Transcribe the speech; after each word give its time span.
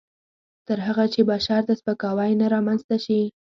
تر 0.67 0.77
هغه 0.87 1.05
چې 1.13 1.21
بشر 1.31 1.61
ته 1.67 1.73
سپکاوی 1.79 2.31
نه 2.41 2.47
رامنځته 2.53 2.97
شي. 3.05 3.21